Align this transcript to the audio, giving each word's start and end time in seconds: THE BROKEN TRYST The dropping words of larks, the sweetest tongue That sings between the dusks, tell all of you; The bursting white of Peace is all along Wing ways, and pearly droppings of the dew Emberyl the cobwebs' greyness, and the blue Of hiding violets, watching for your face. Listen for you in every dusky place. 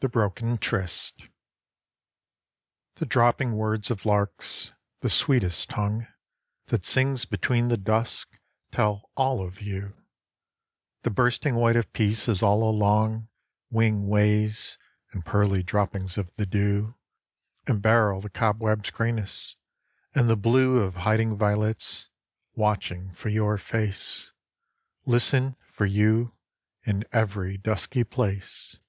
THE 0.00 0.08
BROKEN 0.08 0.58
TRYST 0.58 1.28
The 2.96 3.06
dropping 3.06 3.52
words 3.54 3.88
of 3.88 4.04
larks, 4.04 4.72
the 5.00 5.08
sweetest 5.08 5.70
tongue 5.70 6.08
That 6.66 6.84
sings 6.84 7.24
between 7.24 7.68
the 7.68 7.76
dusks, 7.76 8.36
tell 8.72 9.10
all 9.14 9.40
of 9.46 9.60
you; 9.60 9.94
The 11.04 11.10
bursting 11.10 11.54
white 11.54 11.76
of 11.76 11.92
Peace 11.92 12.26
is 12.26 12.42
all 12.42 12.68
along 12.68 13.28
Wing 13.70 14.08
ways, 14.08 14.76
and 15.12 15.24
pearly 15.24 15.62
droppings 15.62 16.18
of 16.18 16.34
the 16.34 16.46
dew 16.46 16.96
Emberyl 17.68 18.20
the 18.20 18.28
cobwebs' 18.28 18.90
greyness, 18.90 19.56
and 20.16 20.28
the 20.28 20.36
blue 20.36 20.80
Of 20.80 20.96
hiding 20.96 21.36
violets, 21.36 22.08
watching 22.56 23.12
for 23.12 23.28
your 23.28 23.56
face. 23.56 24.32
Listen 25.06 25.54
for 25.70 25.86
you 25.86 26.34
in 26.84 27.04
every 27.12 27.56
dusky 27.56 28.02
place. 28.02 28.80